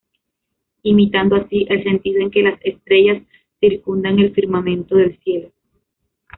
[0.81, 3.21] Imitando así, el sentido en que las estrellas
[3.59, 5.51] circundan el firmamento del cielo.